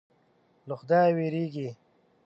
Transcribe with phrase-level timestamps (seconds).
[0.67, 1.69] له خدایه وېرېږي.